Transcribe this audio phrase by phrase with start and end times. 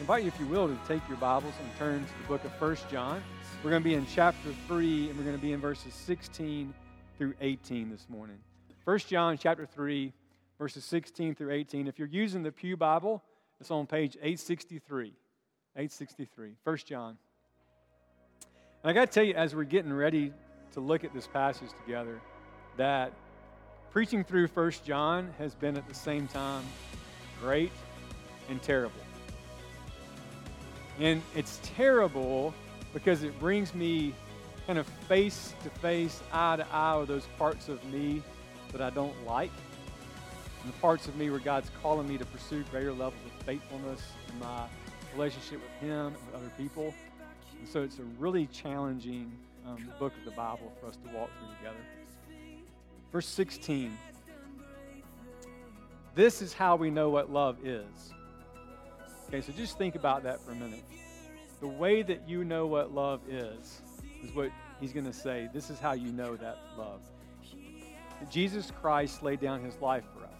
[0.00, 2.52] invite you, if you will, to take your Bibles and turn to the book of
[2.54, 3.22] First John.
[3.62, 6.72] We're going to be in chapter 3, and we're going to be in verses 16
[7.18, 8.38] through 18 this morning.
[8.86, 10.10] First John chapter 3,
[10.58, 11.86] verses 16 through 18.
[11.86, 13.22] If you're using the Pew Bible,
[13.60, 15.12] it's on page 863.
[15.76, 16.52] 863.
[16.64, 17.18] First John.
[18.82, 20.32] And I got to tell you, as we're getting ready
[20.72, 22.22] to look at this passage together,
[22.78, 23.12] that
[23.90, 26.64] preaching through First John has been at the same time
[27.42, 27.72] great
[28.48, 28.96] and terrible.
[30.98, 32.54] And it's terrible
[32.92, 34.14] because it brings me
[34.66, 38.22] kind of face to face, eye to eye with those parts of me
[38.72, 39.50] that I don't like.
[40.62, 44.02] And the parts of me where God's calling me to pursue greater levels of faithfulness
[44.30, 44.66] in my
[45.14, 46.94] relationship with Him and with other people.
[47.58, 49.32] And so it's a really challenging
[49.66, 51.84] um, book of the Bible for us to walk through together.
[53.12, 53.96] Verse 16.
[56.14, 58.12] This is how we know what love is.
[59.32, 60.82] Okay, so just think about that for a minute.
[61.60, 63.80] The way that you know what love is,
[64.24, 64.50] is what
[64.80, 65.48] he's going to say.
[65.54, 67.00] This is how you know that love.
[68.28, 70.30] Jesus Christ laid down his life for us.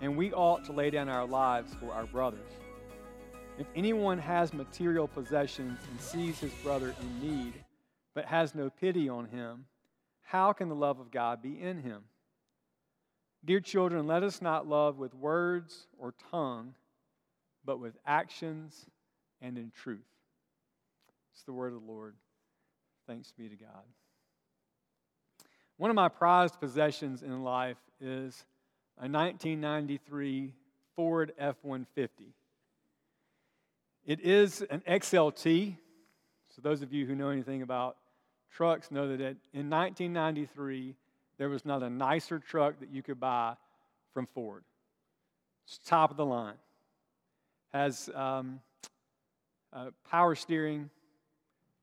[0.00, 2.50] And we ought to lay down our lives for our brothers.
[3.60, 7.54] If anyone has material possessions and sees his brother in need,
[8.12, 9.66] but has no pity on him,
[10.22, 12.02] how can the love of God be in him?
[13.44, 16.74] Dear children, let us not love with words or tongue,
[17.64, 18.86] but with actions
[19.40, 20.00] and in truth.
[21.34, 22.14] It's the word of the Lord.
[23.06, 23.84] Thanks be to God.
[25.76, 28.44] One of my prized possessions in life is
[28.98, 30.54] a 1993
[30.94, 32.34] Ford F 150.
[34.04, 35.76] It is an XLT.
[36.54, 37.96] So, those of you who know anything about
[38.52, 40.94] trucks know that in 1993,
[41.38, 43.54] there was not a nicer truck that you could buy
[44.12, 44.64] from Ford.
[45.66, 46.54] It's top of the line.
[47.72, 48.60] Has um,
[49.72, 50.90] uh, power steering,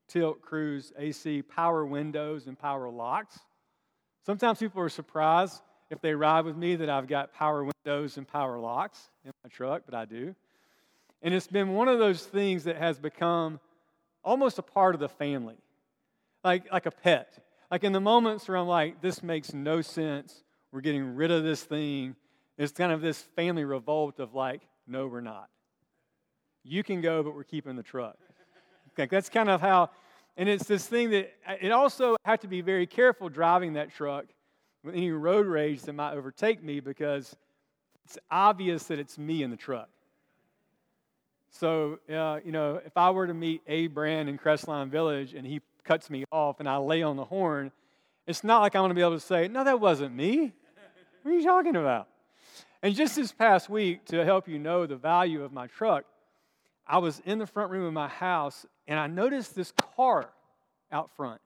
[0.08, 3.38] tilt, cruise, AC, power windows, and power locks.
[4.24, 8.26] Sometimes people are surprised if they ride with me that I've got power windows and
[8.26, 10.34] power locks in my truck, but I do.
[11.22, 13.60] And it's been one of those things that has become
[14.22, 15.56] almost a part of the family,
[16.44, 17.38] like, like a pet.
[17.70, 20.42] Like in the moments where I'm like, this makes no sense,
[20.72, 22.16] we're getting rid of this thing,
[22.58, 25.48] it's kind of this family revolt of like, no, we're not.
[26.62, 28.16] You can go, but we're keeping the truck.
[28.98, 29.90] Like that's kind of how,
[30.36, 34.26] and it's this thing that it also have to be very careful driving that truck
[34.84, 37.34] with any road rage that might overtake me because
[38.04, 39.88] it's obvious that it's me in the truck.
[41.50, 43.88] So, uh, you know, if I were to meet A.
[43.88, 47.72] Brand in Crestline Village and he cuts me off and I lay on the horn,
[48.26, 50.52] it's not like I'm going to be able to say, no, that wasn't me.
[51.22, 52.08] What are you talking about?
[52.82, 56.04] And just this past week, to help you know the value of my truck,
[56.90, 60.28] I was in the front room of my house and I noticed this car
[60.90, 61.40] out front.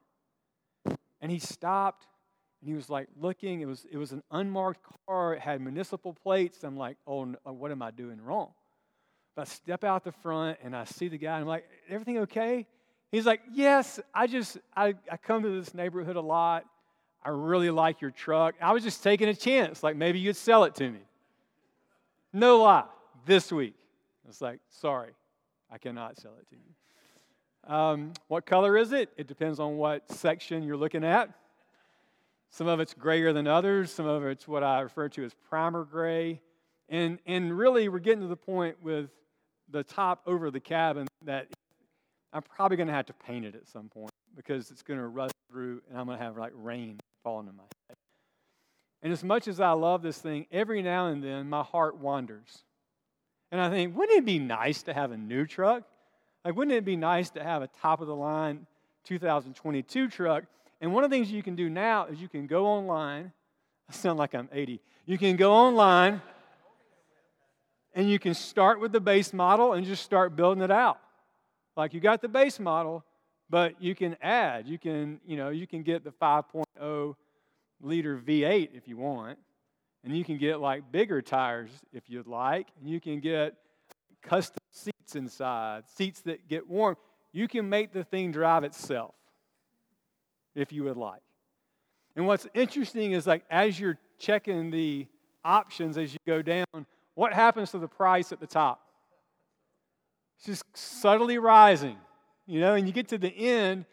[1.21, 2.06] And he stopped
[2.62, 3.60] and he was like looking.
[3.60, 6.65] It was, it was an unmarked car, it had municipal plates.
[6.65, 8.53] I'm like, oh, no, uh, what am I doing wrong?
[9.37, 12.21] But I step out the front and I see the guy and I'm like, everything
[12.21, 12.66] okay?
[13.12, 16.65] He's like, Yes, I just, I, I come to this neighborhood a lot.
[17.22, 18.54] I really like your truck.
[18.62, 21.00] I was just taking a chance, like maybe you'd sell it to me.
[22.33, 22.84] No lie,
[23.27, 23.75] this week.
[24.27, 25.10] It's like, sorry,
[25.75, 27.75] I cannot sell it to you.
[27.75, 29.11] Um, what color is it?
[29.17, 31.31] It depends on what section you're looking at.
[32.51, 33.93] Some of it's grayer than others.
[33.93, 36.41] Some of it's what I refer to as primer gray.
[36.89, 39.11] And, and really, we're getting to the point with
[39.69, 41.49] the top over the cabin that
[42.33, 45.09] I'm probably going to have to paint it at some point because it's going to
[45.09, 47.97] rust through and I'm going to have like rain falling in my head.
[49.03, 52.63] And as much as I love this thing, every now and then my heart wanders.
[53.54, 55.84] And I think, wouldn't it be nice to have a new truck?
[56.44, 58.66] Like, wouldn't it be nice to have a top of the line
[59.04, 60.42] 2022 truck?
[60.81, 63.32] And one of the things you can do now is you can go online.
[63.88, 64.81] I sound like I'm 80.
[65.06, 66.20] You can go online
[67.94, 70.98] and you can start with the base model and just start building it out.
[71.77, 73.04] Like you got the base model,
[73.48, 74.66] but you can add.
[74.66, 77.15] You can, you know, you can get the 5.0
[77.80, 79.39] liter V8 if you want.
[80.04, 82.68] And you can get like bigger tires if you'd like.
[82.78, 83.54] And you can get
[84.22, 86.97] custom seats inside, seats that get warm.
[87.33, 89.15] You can make the thing drive itself
[90.54, 91.22] if you would like.
[92.16, 95.06] And what's interesting is like as you're checking the
[95.45, 98.80] options as you go down, what happens to the price at the top?
[100.36, 101.97] It's just subtly rising,
[102.47, 103.86] you know, and you get to the end,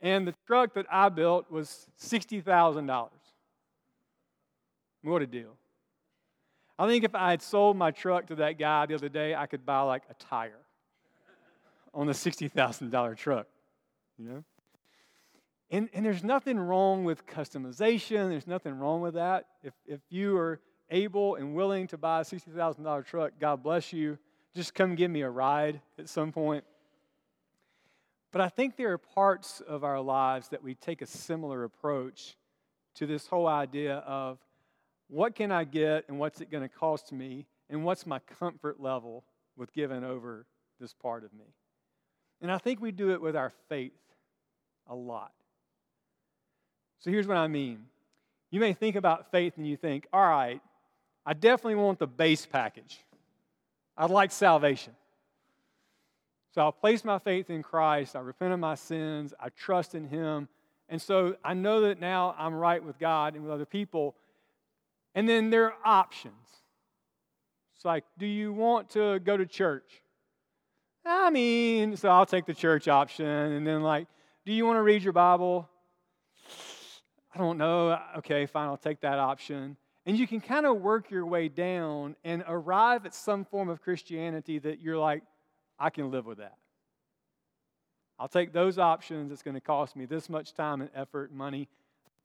[0.00, 3.08] and the truck that I built was $60,000.
[5.02, 5.57] What a deal.
[6.78, 9.46] I think if I had sold my truck to that guy the other day, I
[9.46, 10.60] could buy like a tire
[11.92, 13.46] on a $60,000 truck,
[14.18, 14.44] you know?
[15.70, 18.30] And, and there's nothing wrong with customization.
[18.30, 19.46] There's nothing wrong with that.
[19.62, 20.60] If, if you are
[20.90, 24.18] able and willing to buy a $60,000 truck, God bless you.
[24.54, 26.64] Just come give me a ride at some point.
[28.30, 32.36] But I think there are parts of our lives that we take a similar approach
[32.94, 34.38] to this whole idea of
[35.08, 38.80] what can I get and what's it going to cost me and what's my comfort
[38.80, 39.24] level
[39.56, 40.46] with giving over
[40.80, 41.44] this part of me.
[42.40, 43.92] And I think we do it with our faith
[44.86, 45.32] a lot.
[47.00, 47.86] So here's what I mean.
[48.50, 50.60] You may think about faith and you think, all right,
[51.26, 52.98] I definitely want the base package.
[53.96, 54.94] I'd like salvation.
[56.54, 58.16] So I'll place my faith in Christ.
[58.16, 59.34] I repent of my sins.
[59.38, 60.48] I trust in Him.
[60.88, 64.14] And so I know that now I'm right with God and with other people.
[65.14, 66.34] And then there are options.
[67.74, 70.02] It's like, do you want to go to church?
[71.04, 73.26] I mean, so I'll take the church option.
[73.26, 74.08] And then, like,
[74.44, 75.68] do you want to read your Bible?
[77.34, 77.98] I don't know.
[78.18, 79.76] Okay, fine, I'll take that option.
[80.06, 83.82] And you can kind of work your way down and arrive at some form of
[83.82, 85.22] Christianity that you're like,
[85.78, 86.56] I can live with that.
[88.18, 89.30] I'll take those options.
[89.30, 91.68] It's going to cost me this much time and effort and money.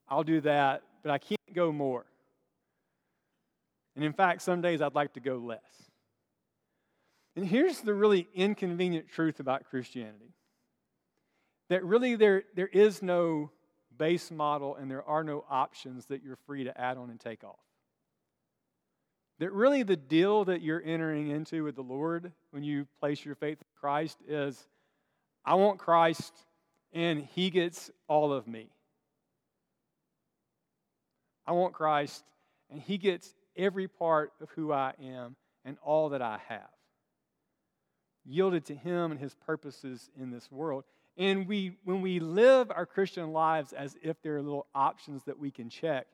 [0.10, 2.06] I'll do that, but I can't go more.
[3.96, 5.60] And in fact, some days I'd like to go less.
[7.36, 10.34] And here's the really inconvenient truth about Christianity
[11.70, 13.50] that really there, there is no
[13.98, 17.44] base model and there are no options that you're free to add on and take
[17.44, 17.60] off.
[19.40, 23.36] That really the deal that you're entering into with the Lord when you place your
[23.36, 24.68] faith in Christ is
[25.46, 26.34] I want Christ
[26.92, 28.70] and He gets all of me.
[31.48, 32.24] I want Christ
[32.70, 35.36] and He gets every part of who I am
[35.66, 36.70] and all that I have.
[38.26, 40.84] Yielded to Him and His purposes in this world.
[41.18, 45.38] And we, when we live our Christian lives as if there are little options that
[45.38, 46.08] we can check,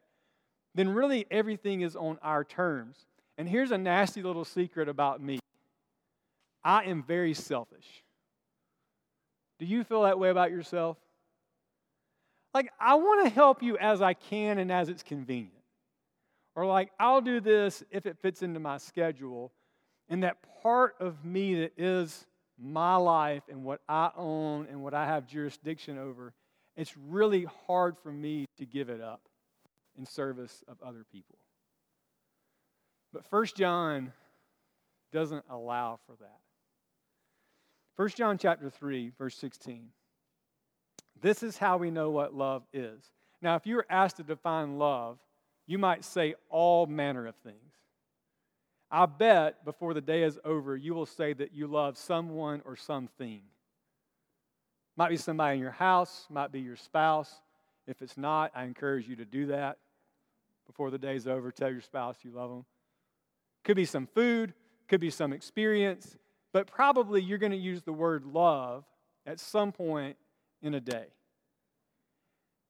[0.76, 2.98] then really everything is on our terms.
[3.38, 5.40] And here's a nasty little secret about me
[6.64, 8.04] I am very selfish.
[9.60, 10.98] Do you feel that way about yourself?
[12.54, 15.59] Like, I want to help you as I can and as it's convenient.
[16.60, 19.54] Or, like, I'll do this if it fits into my schedule.
[20.10, 22.26] And that part of me that is
[22.62, 26.34] my life and what I own and what I have jurisdiction over,
[26.76, 29.22] it's really hard for me to give it up
[29.98, 31.38] in service of other people.
[33.14, 34.12] But First John
[35.14, 36.40] doesn't allow for that.
[37.96, 39.92] First John chapter 3, verse 16.
[41.22, 43.02] This is how we know what love is.
[43.42, 45.20] Now, if you were asked to define love,
[45.70, 47.56] you might say all manner of things.
[48.90, 52.76] I bet before the day is over, you will say that you love someone or
[52.76, 53.42] something.
[54.98, 57.32] Might be somebody in your house, might be your spouse.
[57.86, 59.78] If it's not, I encourage you to do that
[60.66, 61.52] before the day's over.
[61.52, 62.66] Tell your spouse you love them.
[63.64, 64.56] Could be some food,
[64.88, 66.18] could be some experience,
[66.52, 68.86] but probably you're going to use the word love
[69.28, 70.18] at some point
[70.64, 71.06] in a day.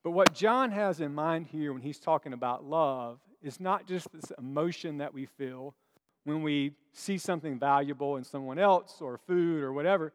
[0.09, 4.11] But what John has in mind here when he's talking about love is not just
[4.11, 5.75] this emotion that we feel
[6.23, 10.11] when we see something valuable in someone else or food or whatever.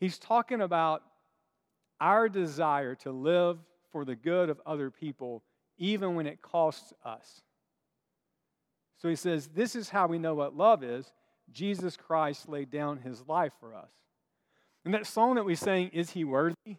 [0.00, 1.04] He's talking about
[2.00, 3.60] our desire to live
[3.92, 5.44] for the good of other people,
[5.78, 7.42] even when it costs us.
[9.00, 11.12] So he says, This is how we know what love is.
[11.52, 13.92] Jesus Christ laid down his life for us.
[14.84, 16.78] And that song that we sang, Is He Worthy?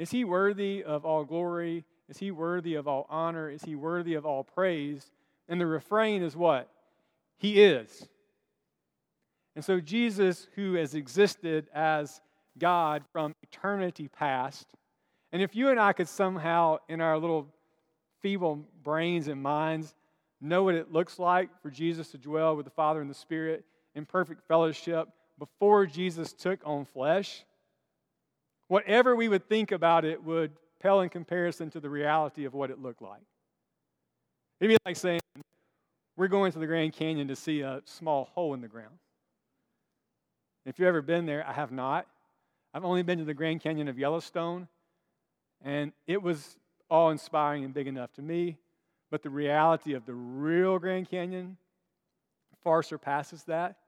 [0.00, 1.84] Is He worthy of all glory?
[2.08, 3.50] Is He worthy of all honor?
[3.50, 5.12] Is He worthy of all praise?
[5.46, 6.70] And the refrain is what?
[7.36, 8.08] He is.
[9.54, 12.22] And so, Jesus, who has existed as
[12.56, 14.66] God from eternity past,
[15.32, 17.46] and if you and I could somehow, in our little
[18.22, 19.94] feeble brains and minds,
[20.40, 23.66] know what it looks like for Jesus to dwell with the Father and the Spirit
[23.94, 27.44] in perfect fellowship before Jesus took on flesh,
[28.70, 32.70] whatever we would think about it would pale in comparison to the reality of what
[32.70, 33.20] it looked like.
[34.60, 35.20] It'd be like saying,
[36.16, 38.94] We're going to the Grand Canyon to see a small hole in the ground.
[40.64, 42.06] If you've ever been there, I have not.
[42.72, 44.68] I've only been to the Grand Canyon of Yellowstone,
[45.64, 46.56] and it was
[46.88, 48.56] awe inspiring and big enough to me.
[49.10, 51.56] But the reality of the real Grand Canyon
[52.62, 53.78] far surpasses that.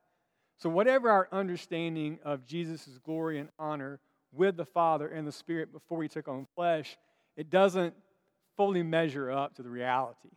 [0.57, 4.01] So, whatever our understanding of Jesus' glory and honor
[4.33, 6.97] with the Father and the Spirit before he took on flesh,
[7.37, 7.93] it doesn't
[8.57, 10.29] fully measure up to the reality.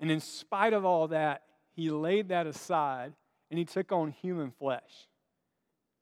[0.00, 1.42] And in spite of all that,
[1.74, 3.12] he laid that aside
[3.50, 5.08] and he took on human flesh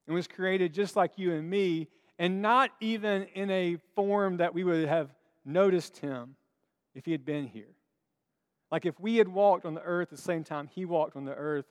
[0.07, 1.89] and was created just like you and me,
[2.19, 5.11] and not even in a form that we would have
[5.45, 6.37] noticed him
[6.95, 7.75] if he had been here.
[8.71, 11.35] Like if we had walked on the earth the same time he walked on the
[11.35, 11.65] earth,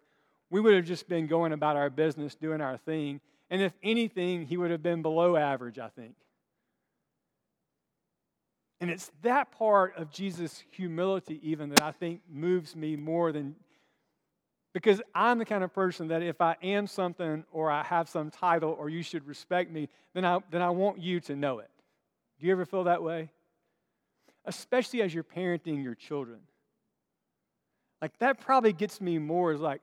[0.50, 3.20] we would have just been going about our business, doing our thing.
[3.54, 6.16] And if anything, he would have been below average, I think.
[8.82, 13.56] And it's that part of Jesus' humility, even, that I think moves me more than
[14.74, 18.32] because I'm the kind of person that if I am something or I have some
[18.32, 21.70] title or you should respect me, then I, then I want you to know it.
[22.40, 23.30] Do you ever feel that way?
[24.46, 26.40] Especially as you're parenting your children.
[28.02, 29.82] Like that probably gets me more is like,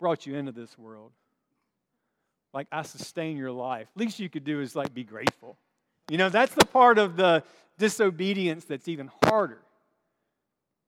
[0.00, 1.12] brought you into this world.
[2.54, 3.88] Like I sustain your life.
[3.96, 5.58] Least you could do is like be grateful.
[6.08, 7.42] You know, that's the part of the
[7.78, 9.60] disobedience that's even harder.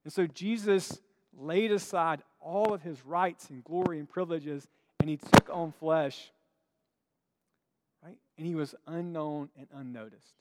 [0.04, 1.00] And so Jesus
[1.36, 4.68] laid aside all of his rights and glory and privileges
[5.00, 6.30] and he took on flesh.
[8.02, 8.16] Right?
[8.38, 10.34] And he was unknown and unnoticed.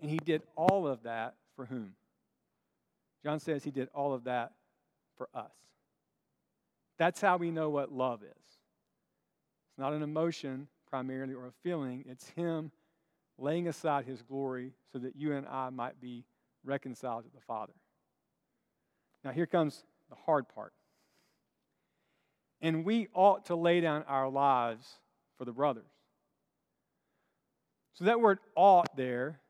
[0.00, 1.94] And he did all of that for whom?
[3.24, 4.52] John says he did all of that
[5.18, 5.50] for us.
[6.98, 8.39] That's how we know what love is.
[9.80, 12.70] Not an emotion primarily or a feeling, it's him
[13.38, 16.26] laying aside his glory so that you and I might be
[16.64, 17.72] reconciled to the Father.
[19.24, 20.74] Now, here comes the hard part.
[22.60, 24.86] And we ought to lay down our lives
[25.38, 25.90] for the brothers.
[27.94, 29.40] So, that word ought there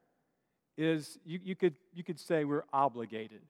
[0.79, 3.43] is, you, you, could, you could say we're obligated.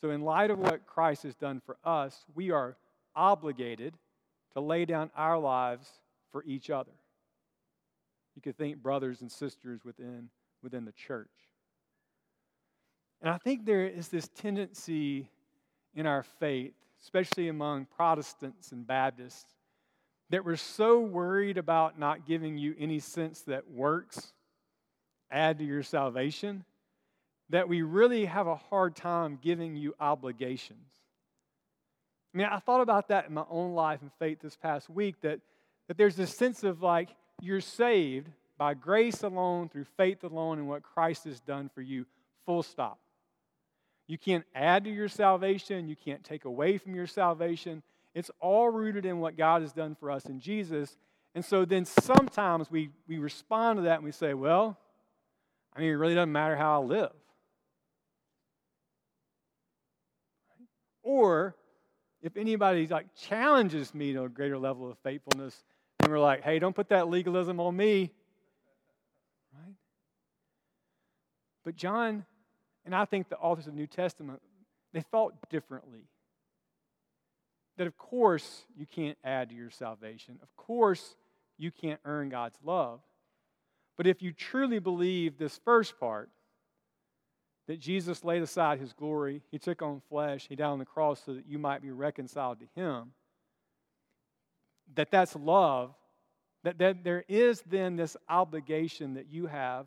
[0.00, 2.78] So, in light of what Christ has done for us, we are
[3.14, 3.98] obligated
[4.54, 5.88] to lay down our lives
[6.32, 6.92] for each other.
[8.34, 10.28] You could think brothers and sisters within,
[10.62, 11.30] within the church.
[13.20, 15.30] And I think there is this tendency
[15.94, 19.54] in our faith, especially among Protestants and Baptists,
[20.30, 24.32] that we're so worried about not giving you any sense that works
[25.30, 26.64] add to your salvation
[27.50, 30.93] that we really have a hard time giving you obligations.
[32.34, 35.20] I mean, I thought about that in my own life and faith this past week
[35.20, 35.38] that,
[35.86, 37.10] that there's this sense of like
[37.40, 42.06] you're saved by grace alone, through faith alone, and what Christ has done for you,
[42.44, 42.98] full stop.
[44.08, 47.82] You can't add to your salvation, you can't take away from your salvation.
[48.14, 50.96] It's all rooted in what God has done for us in Jesus.
[51.34, 54.76] And so then sometimes we, we respond to that and we say, well,
[55.74, 57.12] I mean, it really doesn't matter how I live.
[61.02, 61.56] Or
[62.24, 65.62] if anybody like challenges me to a greater level of faithfulness,
[65.98, 68.10] then we're like, hey, don't put that legalism on me.
[69.52, 69.74] Right?
[71.64, 72.24] But John
[72.86, 74.40] and I think the authors of the New Testament,
[74.94, 76.08] they thought differently.
[77.76, 80.38] That of course you can't add to your salvation.
[80.42, 81.16] Of course
[81.58, 83.00] you can't earn God's love.
[83.98, 86.30] But if you truly believe this first part,
[87.66, 91.22] that Jesus laid aside his glory, he took on flesh, he died on the cross
[91.24, 93.12] so that you might be reconciled to him,
[94.94, 95.94] that that's love,
[96.62, 99.86] that, that there is then this obligation that you have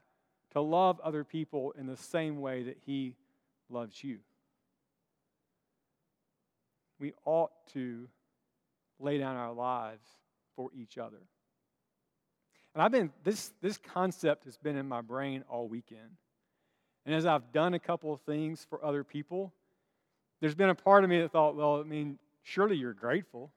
[0.52, 3.16] to love other people in the same way that He
[3.70, 4.20] loves you.
[7.00, 8.08] We ought to
[9.00, 10.08] lay down our lives
[10.56, 11.22] for each other.
[12.74, 16.18] And I've been, this, this concept has been in my brain all weekend.
[17.08, 19.54] And as I've done a couple of things for other people,
[20.42, 23.50] there's been a part of me that thought, well, I mean, surely you're grateful.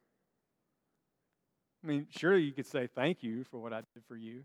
[1.82, 4.44] I mean, surely you could say thank you for what I did for you.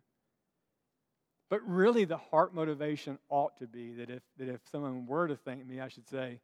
[1.52, 5.36] But really, the heart motivation ought to be that if, that if someone were to
[5.36, 6.40] thank me, I should say,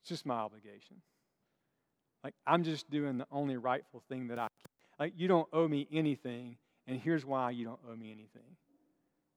[0.00, 0.96] it's just my obligation.
[2.24, 4.70] Like, I'm just doing the only rightful thing that I can.
[4.98, 6.56] Like, you don't owe me anything,
[6.88, 8.56] and here's why you don't owe me anything.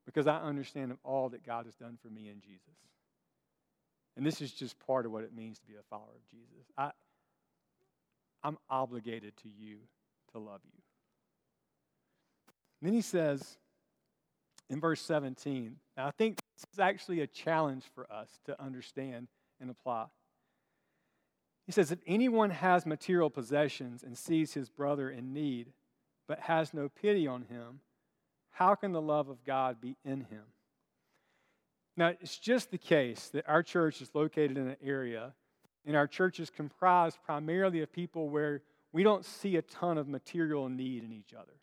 [0.05, 2.62] Because I understand all that God has done for me in Jesus.
[4.15, 6.67] And this is just part of what it means to be a follower of Jesus.
[6.77, 6.91] I,
[8.43, 9.77] I'm obligated to you
[10.33, 10.81] to love you.
[12.81, 13.57] And then he says
[14.69, 19.27] in verse 17, now I think this is actually a challenge for us to understand
[19.60, 20.07] and apply.
[21.65, 25.72] He says, If anyone has material possessions and sees his brother in need,
[26.27, 27.79] but has no pity on him,
[28.53, 30.43] how can the love of God be in him?
[31.98, 35.33] Now, it's just the case that our church is located in an area,
[35.86, 40.07] and our church is comprised primarily of people where we don't see a ton of
[40.07, 41.53] material need in each other.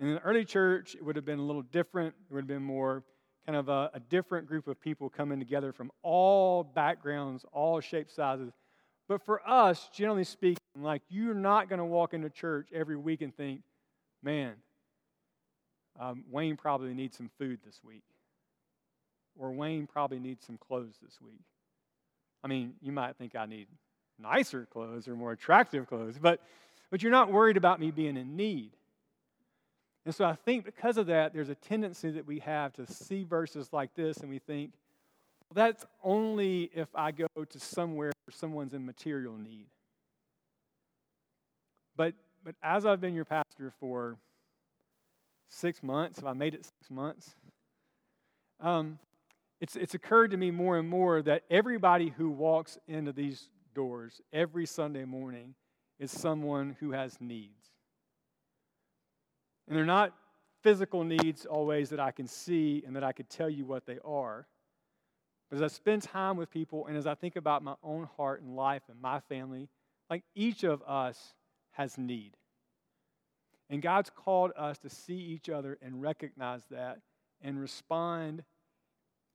[0.00, 2.14] In the early church, it would have been a little different.
[2.30, 3.02] It would have been more
[3.46, 8.14] kind of a, a different group of people coming together from all backgrounds, all shapes,
[8.14, 8.52] sizes.
[9.08, 13.22] But for us, generally speaking, like you're not going to walk into church every week
[13.22, 13.62] and think,
[14.22, 14.54] man,
[15.98, 18.04] um, Wayne probably needs some food this week.
[19.38, 21.40] Or Wayne probably needs some clothes this week.
[22.42, 23.66] I mean, you might think I need
[24.18, 26.40] nicer clothes or more attractive clothes, but,
[26.90, 28.70] but you're not worried about me being in need.
[30.04, 33.24] And so I think because of that, there's a tendency that we have to see
[33.24, 34.72] verses like this and we think,
[35.48, 39.66] well, that's only if I go to somewhere where someone's in material need.
[41.96, 44.16] But, but as I've been your pastor for
[45.48, 47.34] six months, if I made it six months,
[48.60, 48.98] um,
[49.60, 54.20] it's, it's occurred to me more and more that everybody who walks into these doors
[54.32, 55.54] every Sunday morning
[55.98, 57.70] is someone who has needs.
[59.66, 60.14] And they're not
[60.62, 63.98] physical needs always that I can see and that I could tell you what they
[64.04, 64.46] are.
[65.50, 68.42] But as I spend time with people and as I think about my own heart
[68.42, 69.68] and life and my family,
[70.10, 71.34] like each of us
[71.78, 72.32] has need.
[73.70, 76.98] And God's called us to see each other and recognize that
[77.40, 78.42] and respond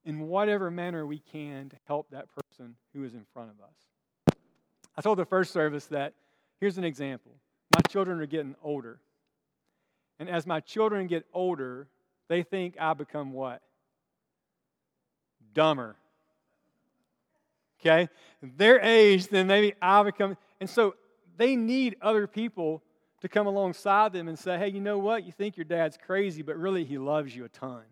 [0.06, 4.38] in whatever manner we can to help that person who is in front of us.
[4.98, 6.14] I told the first service that
[6.60, 7.32] here's an example.
[7.74, 9.00] My children are getting older.
[10.20, 11.88] And as my children get older,
[12.28, 13.62] they think I become what?
[15.54, 15.96] Dumber.
[17.80, 18.10] Okay?
[18.42, 20.38] Their age, then maybe I become.
[20.60, 20.96] And so
[21.38, 22.84] they need other people
[23.22, 25.24] to come alongside them and say, hey, you know what?
[25.24, 27.84] You think your dad's crazy, but really he loves you a ton.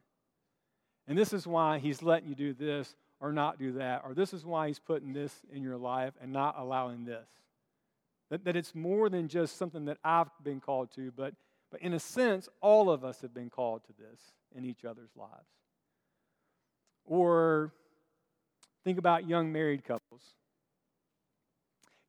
[1.07, 4.33] And this is why he's letting you do this or not do that, or this
[4.33, 7.27] is why he's putting this in your life and not allowing this.
[8.29, 11.33] That, that it's more than just something that I've been called to, but,
[11.69, 14.19] but in a sense, all of us have been called to this
[14.55, 15.31] in each other's lives.
[17.05, 17.73] Or
[18.83, 20.23] think about young married couples.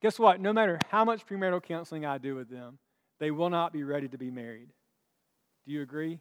[0.03, 0.41] Guess what?
[0.41, 2.79] No matter how much premarital counseling I do with them,
[3.21, 4.69] they will not be ready to be married.
[5.65, 6.19] Do you agree?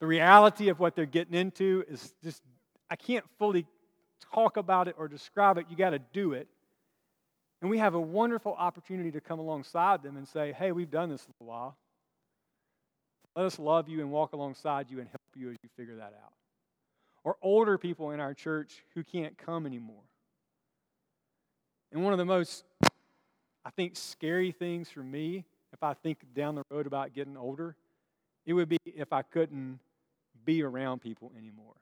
[0.00, 2.42] The reality of what they're getting into is just,
[2.90, 3.64] I can't fully
[4.34, 5.66] talk about it or describe it.
[5.70, 6.48] You got to do it.
[7.60, 11.10] And we have a wonderful opportunity to come alongside them and say, hey, we've done
[11.10, 11.76] this a little while.
[13.36, 16.12] Let us love you and walk alongside you and help you as you figure that
[16.24, 16.32] out.
[17.22, 20.02] Or older people in our church who can't come anymore.
[21.92, 22.64] And one of the most,
[23.64, 27.76] I think, scary things for me if I think down the road about getting older,
[28.44, 29.78] it would be if I couldn't
[30.44, 31.74] be around people anymore.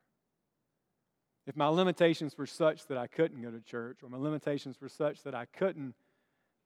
[1.47, 4.89] If my limitations were such that I couldn't go to church, or my limitations were
[4.89, 5.95] such that I couldn't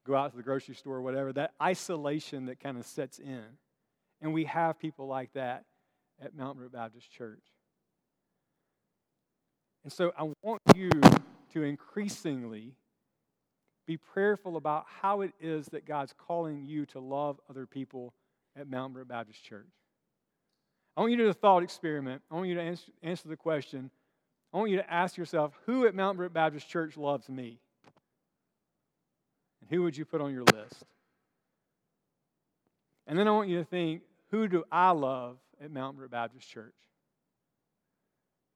[0.05, 3.43] go out to the grocery store or whatever, that isolation that kind of sets in.
[4.21, 5.63] And we have people like that
[6.21, 7.43] at Mountain Brook Baptist Church.
[9.84, 10.89] And so I want you
[11.53, 12.73] to increasingly
[13.86, 18.13] be prayerful about how it is that God's calling you to love other people
[18.58, 19.69] at Mountain Brook Baptist Church.
[20.98, 22.21] I want you to do a thought experiment.
[22.32, 23.91] I want you to answer, answer the question.
[24.54, 27.60] I want you to ask yourself who at Mountain Brook Baptist Church loves me?
[29.62, 30.84] And who would you put on your list?
[33.08, 36.50] And then I want you to think who do I love at Mountain Brook Baptist
[36.50, 36.74] Church?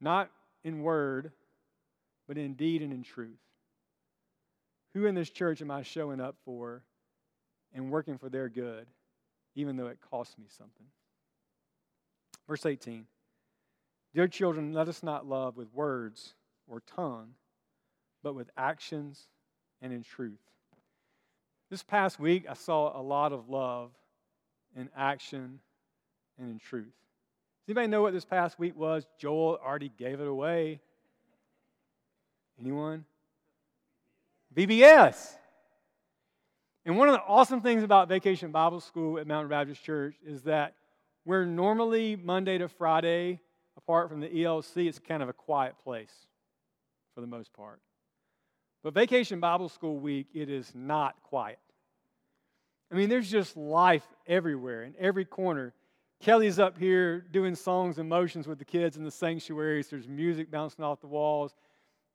[0.02, 0.32] Not
[0.64, 1.32] in word,
[2.28, 3.38] but in deed and in truth.
[5.00, 6.84] Who in this church am I showing up for
[7.74, 8.86] and working for their good,
[9.56, 10.88] even though it costs me something?
[12.46, 13.06] Verse 18
[14.14, 16.34] Dear children, let us not love with words
[16.68, 17.30] or tongue,
[18.24, 19.30] but with actions
[19.82, 20.42] and in truth.
[21.70, 23.92] This past week, I saw a lot of love
[24.76, 25.62] in action
[26.38, 26.88] and in truth.
[27.66, 29.08] Does anybody know what this past week was?
[29.18, 30.82] Joel already gave it away.
[32.60, 33.06] Anyone?
[34.60, 35.38] VBS.
[36.86, 40.42] And one of the awesome things about Vacation Bible School at Mountain Baptist Church is
[40.44, 40.76] that
[41.24, 43.40] we're normally Monday to Friday,
[43.78, 46.12] apart from the ELC, it's kind of a quiet place
[47.16, 47.80] for the most part.
[48.84, 51.60] But Vacation Bible School week, it is not quiet.
[52.92, 55.74] I mean, there's just life everywhere, in every corner.
[56.20, 59.88] Kelly's up here doing songs and motions with the kids in the sanctuaries.
[59.88, 61.56] There's music bouncing off the walls.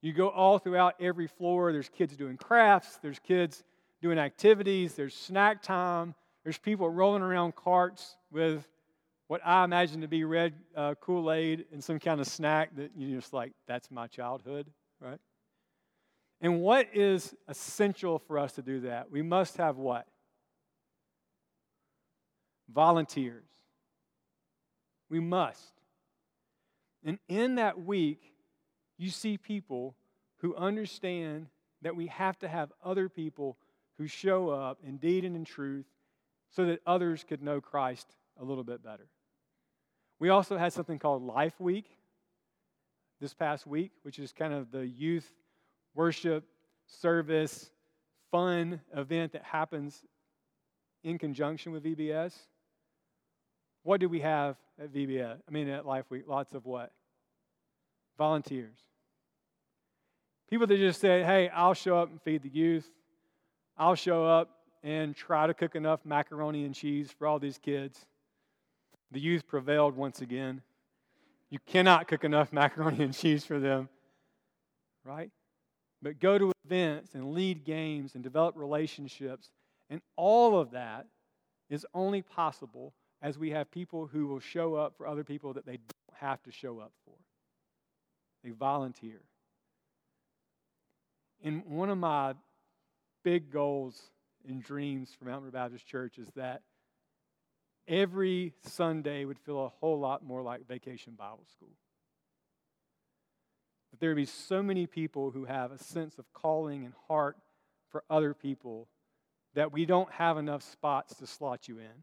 [0.04, 1.72] You go all throughout every floor.
[1.72, 3.64] There's kids doing crafts, there's kids
[4.02, 8.68] doing activities, there's snack time, there's people rolling around carts with
[9.28, 12.90] what I imagine to be red uh, Kool Aid and some kind of snack that
[12.94, 14.66] you're just like, that's my childhood,
[15.00, 15.18] right?
[16.42, 19.10] And what is essential for us to do that?
[19.10, 20.06] We must have what?
[22.70, 23.48] Volunteers.
[25.08, 25.72] We must.
[27.02, 28.33] And in that week,
[28.96, 29.94] you see people
[30.38, 31.48] who understand
[31.82, 33.56] that we have to have other people
[33.98, 35.86] who show up in deed and in truth
[36.50, 38.06] so that others could know Christ
[38.40, 39.06] a little bit better.
[40.18, 41.86] We also had something called Life Week
[43.20, 45.30] this past week, which is kind of the youth
[45.94, 46.44] worship
[46.86, 47.70] service
[48.30, 50.02] fun event that happens
[51.02, 52.34] in conjunction with VBS.
[53.82, 55.38] What do we have at VBS?
[55.46, 56.90] I mean, at Life Week, lots of what?
[58.18, 58.78] Volunteers.
[60.48, 62.88] People that just say, hey, I'll show up and feed the youth.
[63.76, 64.50] I'll show up
[64.82, 68.04] and try to cook enough macaroni and cheese for all these kids.
[69.10, 70.62] The youth prevailed once again.
[71.50, 73.88] You cannot cook enough macaroni and cheese for them,
[75.04, 75.30] right?
[76.02, 79.50] But go to events and lead games and develop relationships.
[79.88, 81.06] And all of that
[81.70, 85.64] is only possible as we have people who will show up for other people that
[85.64, 87.14] they don't have to show up for.
[88.44, 89.22] They volunteer.
[91.42, 92.34] And one of my
[93.24, 94.00] big goals
[94.46, 96.62] and dreams for Mountain Baptist Church is that
[97.88, 101.72] every Sunday would feel a whole lot more like vacation Bible school.
[103.90, 107.36] That there would be so many people who have a sense of calling and heart
[107.90, 108.88] for other people
[109.54, 112.02] that we don't have enough spots to slot you in.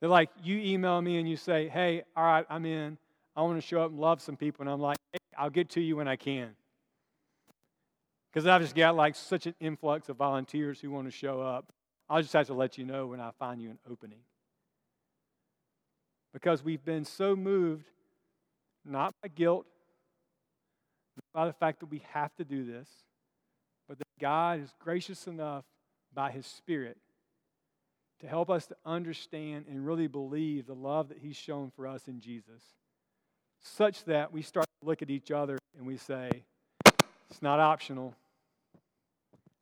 [0.00, 2.98] They're like, you email me and you say, hey, all right, I'm in.
[3.36, 4.62] I want to show up and love some people.
[4.62, 6.56] And I'm like, hey, I'll get to you when I can.
[8.32, 11.72] Because I've just got like such an influx of volunteers who want to show up.
[12.08, 14.20] I'll just have to let you know when I find you an opening.
[16.32, 17.86] Because we've been so moved,
[18.84, 19.66] not by guilt,
[21.16, 22.88] not by the fact that we have to do this,
[23.88, 25.64] but that God is gracious enough
[26.14, 26.98] by His Spirit
[28.20, 32.06] to help us to understand and really believe the love that He's shown for us
[32.06, 32.62] in Jesus,
[33.66, 36.30] such that we start to look at each other and we say,
[37.30, 38.14] it's not optional.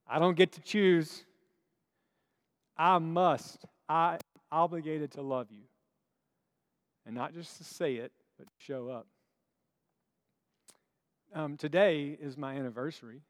[0.08, 1.24] I don't get to choose.
[2.76, 3.64] I must.
[3.88, 4.18] I am
[4.52, 5.62] obligated to love you.
[7.06, 9.06] And not just to say it, but show up.
[11.34, 13.22] Um, today is my anniversary,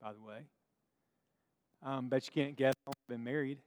[0.00, 0.38] by the way.
[1.82, 3.58] Um, bet you can't guess I've been married.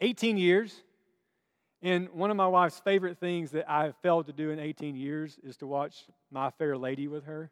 [0.00, 0.82] 18 years.
[1.82, 5.38] And one of my wife's favorite things that I've failed to do in 18 years
[5.42, 7.50] is to watch My Fair Lady with her.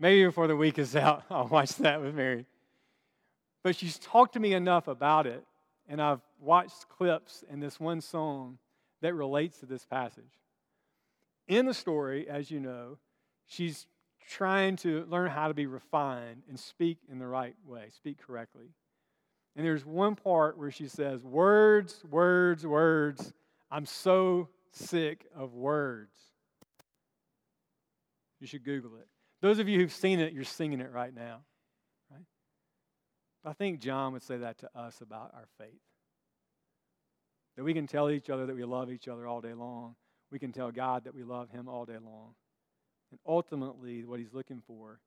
[0.00, 2.46] Maybe before the week is out, I'll watch that with Mary.
[3.62, 5.44] But she's talked to me enough about it,
[5.88, 8.58] and I've watched clips in this one song
[9.02, 10.40] that relates to this passage.
[11.46, 12.98] In the story, as you know,
[13.46, 13.86] she's
[14.28, 18.70] trying to learn how to be refined and speak in the right way, speak correctly.
[19.56, 23.32] And there's one part where she says, Words, words, words.
[23.70, 26.16] I'm so sick of words.
[28.40, 29.06] You should Google it.
[29.42, 31.40] Those of you who've seen it, you're singing it right now.
[32.10, 32.24] Right?
[33.44, 35.80] I think John would say that to us about our faith.
[37.56, 39.96] That we can tell each other that we love each other all day long.
[40.30, 42.34] We can tell God that we love Him all day long.
[43.10, 45.00] And ultimately, what He's looking for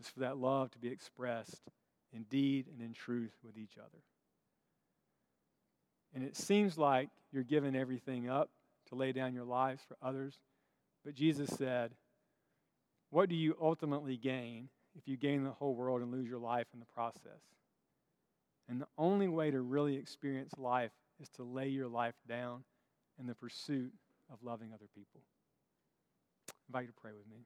[0.00, 1.62] is for that love to be expressed
[2.14, 4.02] in deed and in truth with each other.
[6.14, 8.50] And it seems like you're giving everything up
[8.88, 10.34] to lay down your lives for others.
[11.04, 11.92] But Jesus said,
[13.10, 16.66] What do you ultimately gain if you gain the whole world and lose your life
[16.74, 17.40] in the process?
[18.68, 22.64] And the only way to really experience life is to lay your life down
[23.18, 23.92] in the pursuit
[24.32, 25.20] of loving other people.
[26.48, 27.44] I invite you to pray with me.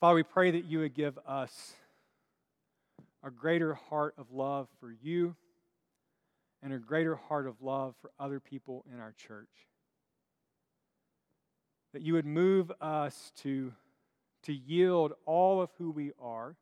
[0.00, 1.72] Father, we pray that you would give us
[3.24, 5.34] a greater heart of love for you
[6.62, 9.48] and a greater heart of love for other people in our church.
[11.94, 13.72] That you would move us to,
[14.44, 16.56] to yield all of who we are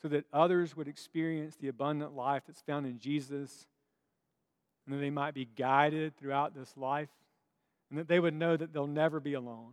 [0.00, 3.66] so that others would experience the abundant life that's found in Jesus
[4.86, 7.08] and that they might be guided throughout this life
[7.90, 9.72] and that they would know that they'll never be alone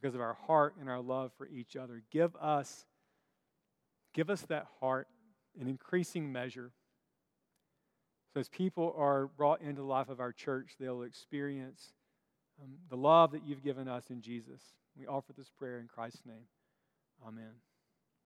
[0.00, 2.02] because of our heart and our love for each other.
[2.10, 2.84] Give us
[4.14, 5.08] Give us that heart
[5.60, 6.70] in increasing measure.
[8.32, 11.92] So, as people are brought into the life of our church, they'll experience
[12.62, 14.60] um, the love that you've given us in Jesus.
[14.96, 16.46] We offer this prayer in Christ's name.
[17.26, 17.63] Amen.